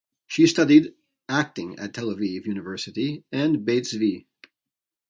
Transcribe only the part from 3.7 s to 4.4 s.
Zvi.